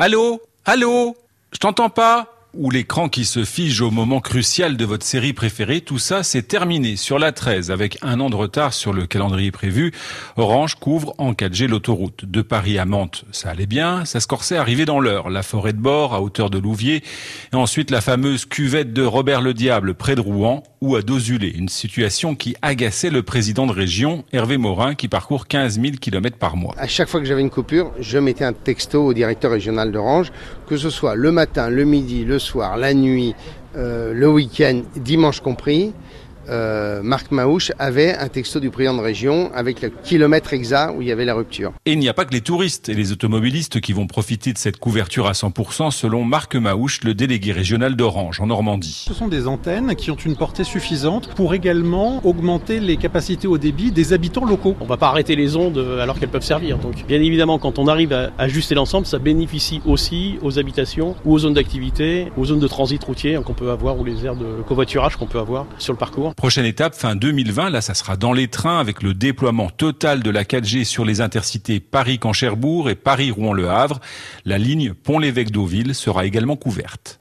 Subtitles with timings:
[0.00, 0.40] Allô?
[0.64, 1.16] Allô?
[1.50, 2.32] Je t'entends pas?
[2.54, 6.44] Ou l'écran qui se fige au moment crucial de votre série préférée, tout ça c'est
[6.44, 9.92] terminé sur la 13 avec un an de retard sur le calendrier prévu.
[10.36, 12.24] Orange couvre en 4G l'autoroute.
[12.24, 15.30] De Paris à Mantes, ça allait bien, ça se corsait arrivé dans l'heure.
[15.30, 17.02] La forêt de bord à hauteur de Louviers
[17.52, 21.48] et ensuite la fameuse cuvette de Robert le Diable près de Rouen ou à Dozulé.
[21.48, 26.36] Une situation qui agaçait le président de région, Hervé Morin, qui parcourt 15 000 km
[26.36, 26.74] par mois.
[26.78, 30.32] À chaque fois que j'avais une coupure, je mettais un texto au directeur régional d'Orange,
[30.66, 33.34] que ce soit le matin, le midi, le soir, la nuit,
[33.76, 35.92] euh, le week-end, dimanche compris.
[36.48, 41.02] Euh, Marc Maouche avait un texto du président de région avec le kilomètre exact où
[41.02, 41.72] il y avait la rupture.
[41.86, 44.58] Et il n'y a pas que les touristes et les automobilistes qui vont profiter de
[44.58, 49.04] cette couverture à 100% selon Marc Maouche, le délégué régional d'Orange en Normandie.
[49.08, 53.58] Ce sont des antennes qui ont une portée suffisante pour également augmenter les capacités au
[53.58, 54.76] débit des habitants locaux.
[54.80, 56.78] On ne va pas arrêter les ondes alors qu'elles peuvent servir.
[56.78, 61.34] Donc bien évidemment quand on arrive à ajuster l'ensemble, ça bénéficie aussi aux habitations ou
[61.34, 64.62] aux zones d'activité, aux zones de transit routier qu'on peut avoir ou les aires de
[64.66, 66.34] covoiturage qu'on peut avoir sur le parcours.
[66.38, 70.30] Prochaine étape, fin 2020, là ça sera dans les trains avec le déploiement total de
[70.30, 73.98] la 4G sur les intercités Paris-Cancherbourg et Paris-Rouen-Le Havre.
[74.44, 77.16] La ligne Pont-l'Évêque d'Auville sera également couverte.